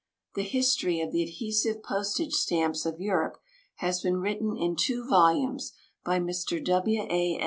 [0.33, 3.37] The History of the Adhesive Postage Stamps of Europe
[3.75, 6.63] has been written in two volumes by Mr.
[6.65, 7.03] W.
[7.03, 7.39] A.